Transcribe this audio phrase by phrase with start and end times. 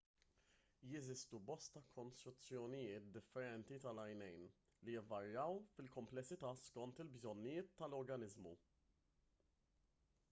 [0.93, 4.49] jeżistu bosta kostruzzjonijiet differenti tal-għajnejn
[4.89, 8.55] li jvarjaw fil-kumplessità skont il-bżonnijiet tal-organiżmu